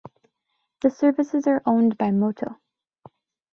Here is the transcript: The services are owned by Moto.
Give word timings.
The 0.81 0.89
services 0.89 1.45
are 1.45 1.61
owned 1.63 1.95
by 1.95 2.09
Moto. 2.09 2.57